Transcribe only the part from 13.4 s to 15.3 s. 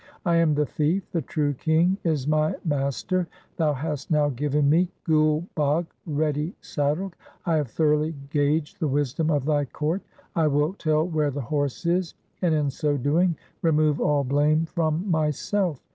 remove all blame from